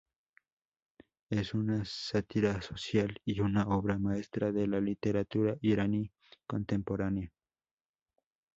Es 1.29 1.53
una 1.53 1.85
sátira 1.85 2.59
social 2.63 3.21
y 3.23 3.39
una 3.39 3.67
obra 3.67 3.99
maestra 3.99 4.51
de 4.51 4.65
la 4.65 4.81
literatura 4.81 5.55
iraní 5.61 6.11
contemporánea. 6.47 7.31